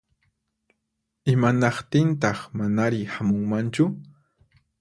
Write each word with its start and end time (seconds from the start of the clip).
Imanaqtintaq 1.33 2.39
manari 2.57 3.01
hamunmanchu? 3.13 3.85